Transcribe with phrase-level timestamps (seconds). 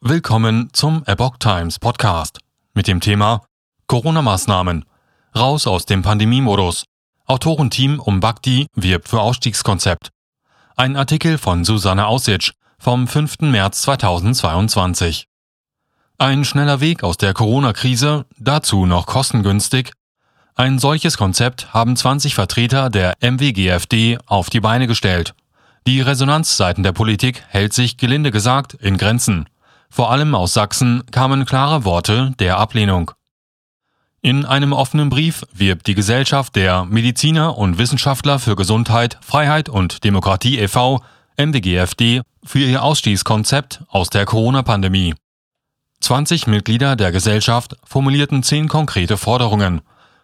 [0.00, 2.38] Willkommen zum Epoch Times Podcast
[2.72, 3.42] mit dem Thema
[3.88, 4.84] Corona-Maßnahmen.
[5.34, 6.84] Raus aus dem Pandemiemodus.
[7.26, 10.10] Autorenteam um Bhakti wirbt für Ausstiegskonzept.
[10.76, 13.40] Ein Artikel von Susanne Aussitsch vom 5.
[13.40, 15.26] März 2022.
[16.16, 19.90] Ein schneller Weg aus der Corona-Krise, dazu noch kostengünstig.
[20.54, 25.34] Ein solches Konzept haben 20 Vertreter der MWGFD auf die Beine gestellt.
[25.88, 29.48] Die Resonanz seiten der Politik hält sich gelinde gesagt in Grenzen.
[29.90, 33.12] Vor allem aus Sachsen kamen klare Worte der Ablehnung.
[34.20, 40.02] In einem offenen Brief wirbt die Gesellschaft der Mediziner und Wissenschaftler für Gesundheit, Freiheit und
[40.04, 41.00] Demokratie e.V.
[41.36, 45.14] MWGFD für ihr Ausstiegskonzept aus der Corona-Pandemie.
[46.00, 49.82] 20 Mitglieder der Gesellschaft formulierten zehn konkrete Forderungen,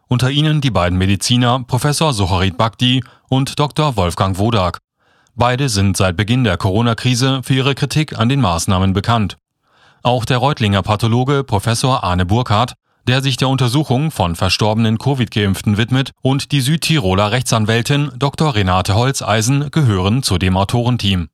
[0.08, 3.96] unter ihnen die beiden Mediziner Professor Sucharit Bhakti und Dr.
[3.96, 4.78] Wolfgang Wodak.
[5.36, 9.36] Beide sind seit Beginn der Corona-Krise für ihre Kritik an den Maßnahmen bekannt.
[10.06, 12.74] Auch der Reutlinger Pathologe Professor Arne Burkhardt,
[13.08, 18.54] der sich der Untersuchung von verstorbenen Covid-Geimpften widmet, und die Südtiroler Rechtsanwältin Dr.
[18.54, 21.30] Renate Holzeisen gehören zu dem Autorenteam.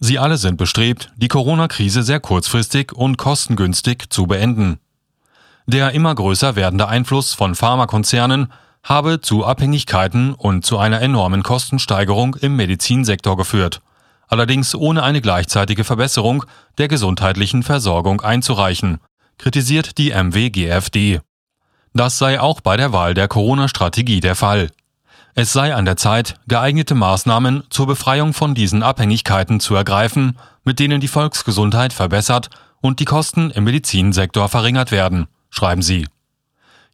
[0.00, 4.80] Sie alle sind bestrebt, die Corona-Krise sehr kurzfristig und kostengünstig zu beenden.
[5.66, 8.52] Der immer größer werdende Einfluss von Pharmakonzernen
[8.82, 13.80] habe zu Abhängigkeiten und zu einer enormen Kostensteigerung im Medizinsektor geführt
[14.28, 16.44] allerdings ohne eine gleichzeitige Verbesserung
[16.78, 18.98] der gesundheitlichen Versorgung einzureichen,
[19.38, 21.20] kritisiert die MWGFD.
[21.92, 24.70] Das sei auch bei der Wahl der Corona-Strategie der Fall.
[25.34, 30.78] Es sei an der Zeit, geeignete Maßnahmen zur Befreiung von diesen Abhängigkeiten zu ergreifen, mit
[30.78, 36.06] denen die Volksgesundheit verbessert und die Kosten im Medizinsektor verringert werden, schreiben sie.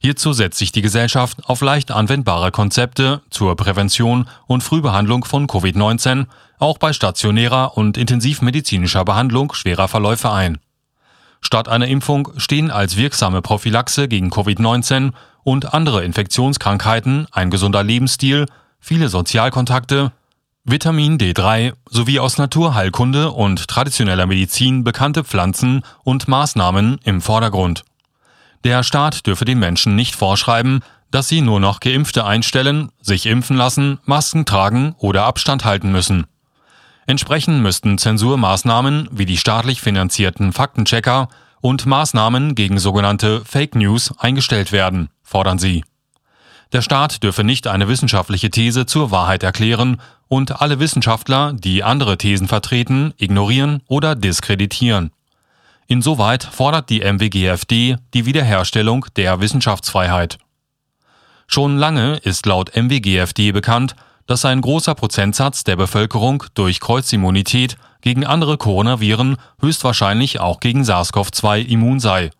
[0.02, 6.24] Hierzu setzt sich die Gesellschaft auf leicht anwendbare Konzepte zur Prävention und Frühbehandlung von Covid-19,
[6.58, 10.58] auch bei stationärer und intensivmedizinischer Behandlung schwerer Verläufe ein.
[11.42, 15.12] Statt einer Impfung stehen als wirksame Prophylaxe gegen Covid-19
[15.42, 18.46] und andere Infektionskrankheiten ein gesunder Lebensstil,
[18.78, 20.12] viele Sozialkontakte,
[20.64, 27.84] Vitamin D3 sowie aus Naturheilkunde und traditioneller Medizin bekannte Pflanzen und Maßnahmen im Vordergrund.
[28.64, 33.56] Der Staat dürfe den Menschen nicht vorschreiben, dass sie nur noch Geimpfte einstellen, sich impfen
[33.56, 36.26] lassen, Masken tragen oder Abstand halten müssen.
[37.06, 41.28] Entsprechend müssten Zensurmaßnahmen wie die staatlich finanzierten Faktenchecker
[41.60, 45.82] und Maßnahmen gegen sogenannte Fake News eingestellt werden, fordern sie.
[46.72, 52.16] Der Staat dürfe nicht eine wissenschaftliche These zur Wahrheit erklären und alle Wissenschaftler, die andere
[52.16, 55.10] Thesen vertreten, ignorieren oder diskreditieren.
[55.90, 60.38] Insoweit fordert die MWGFD die Wiederherstellung der Wissenschaftsfreiheit.
[61.48, 63.96] Schon lange ist laut MWGFD bekannt,
[64.28, 71.66] dass ein großer Prozentsatz der Bevölkerung durch Kreuzimmunität gegen andere Coronaviren höchstwahrscheinlich auch gegen SARS-CoV-2
[71.66, 72.30] immun sei.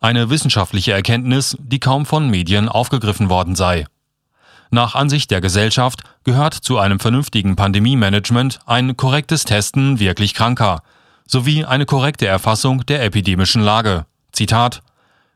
[0.00, 3.84] Eine wissenschaftliche Erkenntnis, die kaum von Medien aufgegriffen worden sei.
[4.70, 10.82] Nach Ansicht der Gesellschaft gehört zu einem vernünftigen Pandemie-Management ein korrektes Testen wirklich Kranker,
[11.26, 14.06] sowie eine korrekte Erfassung der epidemischen Lage.
[14.32, 14.82] Zitat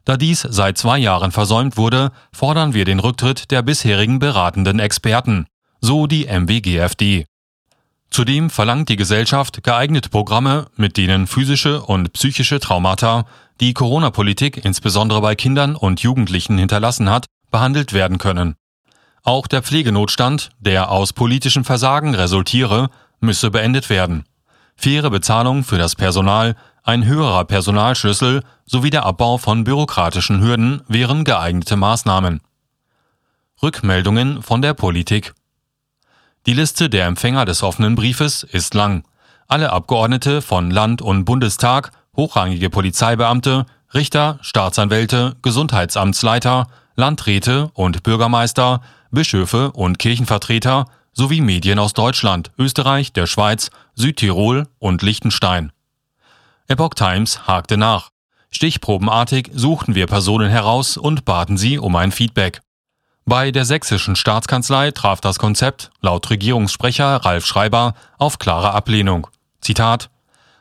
[0.04, 5.46] Da dies seit zwei Jahren versäumt wurde, fordern wir den Rücktritt der bisherigen beratenden Experten,
[5.80, 7.26] so die MWGFD.
[8.10, 13.26] Zudem verlangt die Gesellschaft geeignete Programme, mit denen physische und psychische Traumata,
[13.60, 18.54] die Corona-Politik insbesondere bei Kindern und Jugendlichen hinterlassen hat, behandelt werden können.
[19.22, 24.24] Auch der Pflegenotstand, der aus politischem Versagen resultiere, müsse beendet werden
[24.76, 31.24] faire Bezahlung für das Personal, ein höherer Personalschlüssel sowie der Abbau von bürokratischen Hürden wären
[31.24, 32.40] geeignete Maßnahmen.
[33.62, 35.34] Rückmeldungen von der Politik
[36.46, 39.04] Die Liste der Empfänger des offenen Briefes ist lang.
[39.48, 49.72] Alle Abgeordnete von Land- und Bundestag, hochrangige Polizeibeamte, Richter, Staatsanwälte, Gesundheitsamtsleiter, Landräte und Bürgermeister, Bischöfe
[49.72, 50.86] und Kirchenvertreter
[51.16, 55.72] sowie Medien aus Deutschland, Österreich, der Schweiz, Südtirol und Liechtenstein.
[56.68, 58.10] Epoch Times hakte nach.
[58.50, 62.60] Stichprobenartig suchten wir Personen heraus und baten sie um ein Feedback.
[63.24, 69.26] Bei der sächsischen Staatskanzlei traf das Konzept, laut Regierungssprecher Ralf Schreiber, auf klare Ablehnung.
[69.60, 70.10] Zitat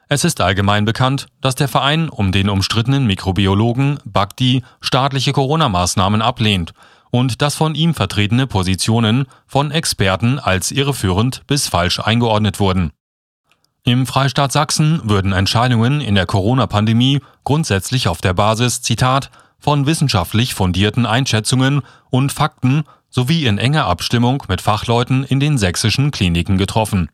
[0.08, 6.74] Es ist allgemein bekannt, dass der Verein um den umstrittenen Mikrobiologen Bhakti staatliche Corona-Maßnahmen ablehnt
[7.16, 12.92] und dass von ihm vertretene Positionen von Experten als irreführend bis falsch eingeordnet wurden.
[13.86, 20.56] Im Freistaat Sachsen würden Entscheidungen in der Corona-Pandemie grundsätzlich auf der Basis, Zitat, von wissenschaftlich
[20.56, 27.10] fundierten Einschätzungen und Fakten sowie in enger Abstimmung mit Fachleuten in den sächsischen Kliniken getroffen.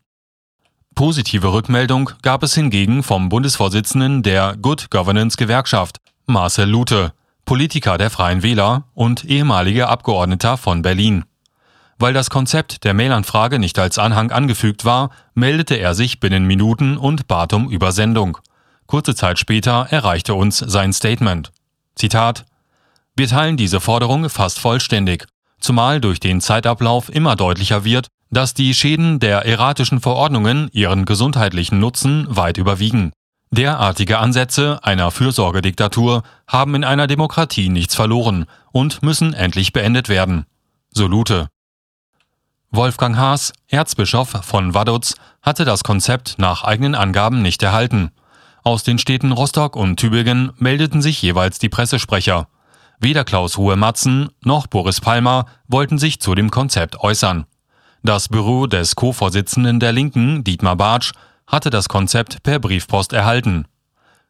[0.96, 7.12] Positive Rückmeldung gab es hingegen vom Bundesvorsitzenden der Good Governance Gewerkschaft, Marcel Lute,
[7.44, 11.24] Politiker der Freien Wähler und ehemaliger Abgeordneter von Berlin.
[11.98, 16.96] Weil das Konzept der Mailanfrage nicht als Anhang angefügt war, meldete er sich binnen Minuten
[16.96, 18.38] und bat um Übersendung.
[18.86, 21.52] Kurze Zeit später erreichte uns sein Statement.
[21.94, 22.44] Zitat
[23.16, 25.26] Wir teilen diese Forderung fast vollständig,
[25.60, 31.78] zumal durch den Zeitablauf immer deutlicher wird, dass die Schäden der erratischen Verordnungen ihren gesundheitlichen
[31.78, 33.12] Nutzen weit überwiegen.
[33.52, 40.46] Derartige Ansätze einer Fürsorgediktatur haben in einer Demokratie nichts verloren und müssen endlich beendet werden.
[40.88, 41.48] So Lute.
[42.70, 48.10] Wolfgang Haas, Erzbischof von Vaduz, hatte das Konzept nach eigenen Angaben nicht erhalten.
[48.64, 52.48] Aus den Städten Rostock und Tübingen meldeten sich jeweils die Pressesprecher.
[53.00, 57.44] Weder Klaus Ruhe-Matzen noch Boris Palmer wollten sich zu dem Konzept äußern.
[58.02, 61.12] Das Büro des Co-Vorsitzenden der Linken, Dietmar Bartsch,
[61.52, 63.66] hatte das Konzept per Briefpost erhalten.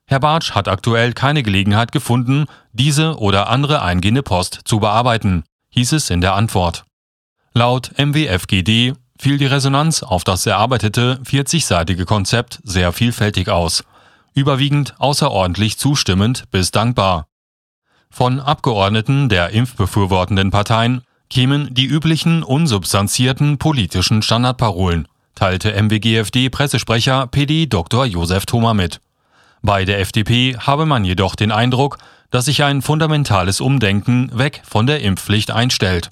[0.06, 5.92] Herr Bartsch hat aktuell keine Gelegenheit gefunden, diese oder andere eingehende Post zu bearbeiten, hieß
[5.92, 6.84] es in der Antwort.
[7.54, 13.84] Laut MWFGD fiel die Resonanz auf das erarbeitete 40-seitige Konzept sehr vielfältig aus,
[14.34, 17.28] überwiegend außerordentlich zustimmend bis dankbar.
[18.10, 28.04] Von Abgeordneten der impfbefürwortenden Parteien kämen die üblichen unsubstanzierten politischen Standardparolen, teilte MWGFD-Pressesprecher PD Dr.
[28.06, 29.00] Josef Thoma mit.
[29.62, 31.98] Bei der FDP habe man jedoch den Eindruck,
[32.30, 36.10] dass sich ein fundamentales Umdenken weg von der Impfpflicht einstellt.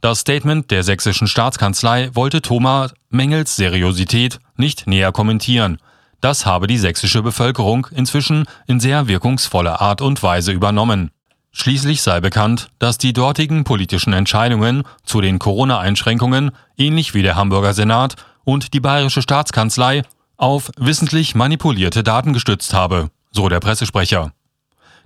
[0.00, 5.78] Das Statement der sächsischen Staatskanzlei wollte Thoma Mengels Seriosität nicht näher kommentieren.
[6.20, 11.10] Das habe die sächsische Bevölkerung inzwischen in sehr wirkungsvoller Art und Weise übernommen.
[11.50, 17.74] Schließlich sei bekannt, dass die dortigen politischen Entscheidungen zu den Corona-Einschränkungen, ähnlich wie der Hamburger
[17.74, 18.14] Senat
[18.48, 20.04] und die bayerische Staatskanzlei,
[20.38, 24.32] auf wissentlich manipulierte Daten gestützt habe, so der Pressesprecher.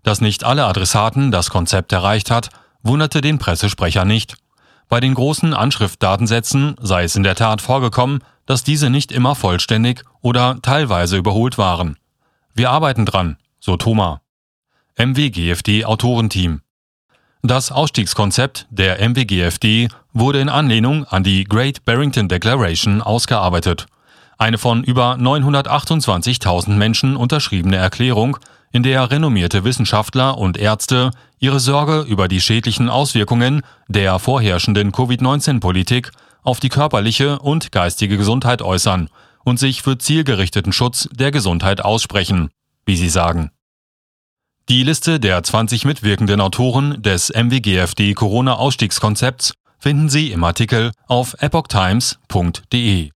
[0.05, 2.51] Dass nicht alle Adressaten das Konzept erreicht hat,
[2.85, 4.37] wunderte den Pressesprecher nicht.
[4.89, 10.05] Bei den großen Anschriftdatensätzen sei es in der Tat vorgekommen, dass diese nicht immer vollständig
[10.21, 11.97] oder teilweise überholt waren.
[12.55, 14.21] Wir arbeiten dran, so Thomas.
[14.97, 16.61] MWGFD Autorenteam.
[17.45, 23.87] Das Ausstiegskonzept der MWGFD wurde in Anlehnung an die Great Barrington Declaration ausgearbeitet.
[24.39, 28.37] Eine von über 928.000 Menschen unterschriebene Erklärung,
[28.71, 31.11] in der renommierte Wissenschaftler und Ärzte
[31.41, 36.13] ihre Sorge über die schädlichen Auswirkungen der vorherrschenden Covid-19-Politik
[36.45, 39.09] auf die körperliche und geistige Gesundheit äußern
[39.43, 42.51] und sich für zielgerichteten Schutz der Gesundheit aussprechen,
[42.87, 43.51] wie sie sagen.
[44.69, 53.11] Die Liste der 20 mitwirkenden Autoren des MWGFD Corona-Ausstiegskonzepts finden Sie im Artikel auf epochtimes.de.